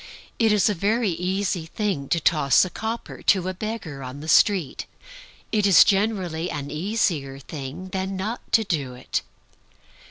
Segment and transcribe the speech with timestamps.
[0.39, 4.27] It is a very easy thing to toss a copper to a beggar on the
[4.27, 4.87] street;
[5.51, 9.21] it is generally an easier thing than not to do it.